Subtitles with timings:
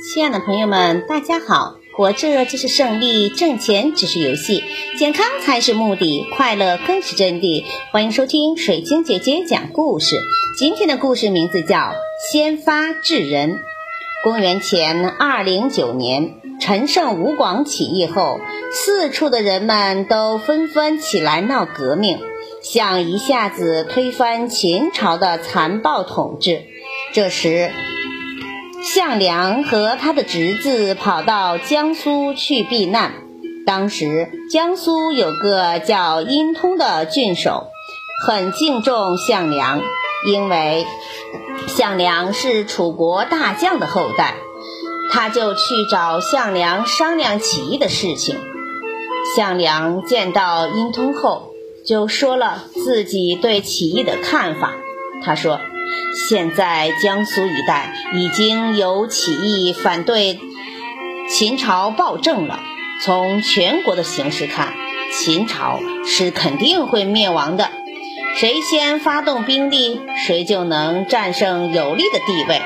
[0.00, 1.74] 亲爱的朋友们，大家好！
[1.96, 4.62] 活着就是胜利，挣钱只是游戏，
[4.96, 7.64] 健康才是目的，快乐更是真谛。
[7.90, 10.16] 欢迎收听水晶姐姐讲故事。
[10.56, 11.78] 今天的故事名字叫
[12.32, 13.50] 《先发制人》。
[14.22, 18.38] 公元前二零九年，陈胜吴广起义后，
[18.72, 22.20] 四处的人们都纷纷起来闹革命，
[22.62, 26.62] 想一下子推翻秦朝的残暴统治。
[27.12, 27.72] 这时，
[28.94, 33.12] 项梁和他的侄子跑到江苏去避难。
[33.66, 37.66] 当时江苏有个叫殷通的郡守，
[38.26, 39.82] 很敬重项梁，
[40.26, 40.86] 因为
[41.66, 44.36] 项梁是楚国大将的后代，
[45.12, 45.60] 他就去
[45.90, 48.38] 找项梁商量起义的事情。
[49.36, 51.50] 项梁见到殷通后，
[51.86, 54.72] 就说了自己对起义的看法。
[55.22, 55.60] 他说。
[56.28, 60.38] 现在江苏一带已经有起义反对
[61.30, 62.60] 秦朝暴政了。
[63.04, 64.74] 从全国的形势看，
[65.12, 67.70] 秦朝是肯定会灭亡的。
[68.36, 72.60] 谁先发动兵力，谁就能战胜有利的地位，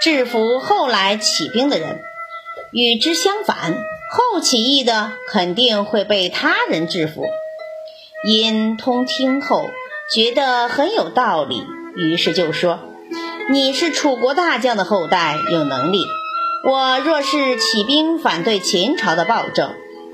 [0.00, 2.00] 制服后来起兵的人。
[2.72, 3.74] 与之相反，
[4.10, 7.24] 后起义的肯定会被他人制服。
[8.26, 9.68] 殷通听后
[10.12, 11.62] 觉得很有道理。
[11.96, 12.80] 于是就说
[13.50, 16.04] ：“你是楚国大将的后代，有能力。
[16.66, 19.70] 我若是起兵反对秦朝的暴政，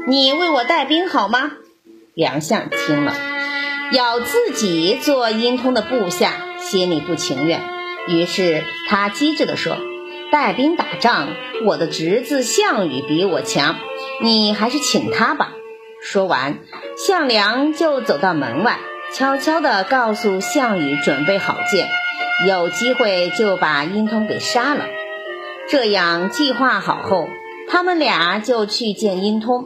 [0.06, 1.52] 你为我带兵好吗？”
[2.14, 3.14] 梁相听了，
[3.92, 7.62] 要自己做殷通的部下，心里不情愿。
[8.08, 9.76] 于是他机智地说
[10.32, 11.28] ：“带兵打仗，
[11.64, 13.76] 我的侄子项羽比我强，
[14.20, 15.52] 你还是请他吧。”
[16.02, 16.58] 说完，
[16.96, 18.80] 项梁就走到门外。
[19.12, 21.88] 悄悄地告诉项羽准备好剑，
[22.46, 24.84] 有机会就把殷通给杀了。
[25.68, 27.28] 这样计划好后，
[27.68, 29.64] 他们俩就去见殷通。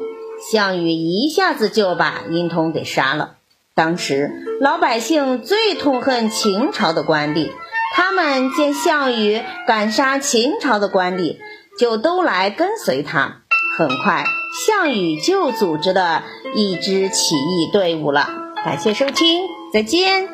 [0.51, 3.37] 项羽一下子就把殷通给杀了。
[3.75, 4.31] 当时
[4.61, 7.51] 老百姓最痛恨秦朝的官吏，
[7.95, 11.37] 他们见项羽敢杀秦朝的官吏，
[11.79, 13.43] 就都来跟随他。
[13.77, 14.25] 很快，
[14.67, 16.25] 项羽就组织了
[16.55, 18.44] 一支起义队伍了。
[18.65, 20.34] 感谢收听，再见。